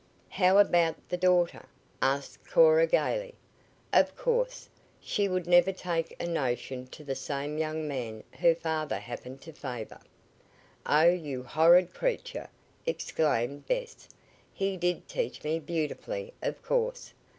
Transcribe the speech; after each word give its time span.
"How 0.29 0.57
about 0.57 0.95
the 1.09 1.15
daughter?" 1.15 1.67
asked 2.01 2.49
Cora 2.49 2.87
gaily. 2.87 3.35
"Of 3.93 4.15
course, 4.17 4.67
she 4.99 5.27
would 5.29 5.45
never 5.45 5.71
take 5.71 6.15
a 6.19 6.25
notion 6.25 6.87
to 6.87 7.03
the 7.03 7.13
same 7.13 7.59
young 7.59 7.87
man 7.87 8.23
her 8.39 8.55
father 8.55 8.97
happened 8.97 9.41
to 9.41 9.53
favor." 9.53 9.99
"Oh, 10.87 11.03
you 11.03 11.43
horrid 11.43 11.93
creature!" 11.93 12.47
exclaimed 12.83 13.67
Bess. 13.67 14.09
"He 14.51 14.75
did 14.75 15.07
teach 15.07 15.43
me 15.43 15.59
beautifully, 15.59 16.33
of 16.41 16.63
course. 16.63 17.13